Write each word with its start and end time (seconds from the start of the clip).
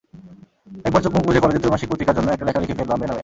একবার 0.85 1.01
চোখমুখ 1.03 1.23
বুজে 1.25 1.39
কলেজের 1.39 1.61
ত্রৈমাসিক 1.61 1.87
পত্রিকার 1.91 2.17
জন্য 2.17 2.29
একটা 2.31 2.47
লেখা 2.47 2.61
লিখে 2.61 2.77
ফেললাম, 2.77 2.97
বেনামে। 3.01 3.19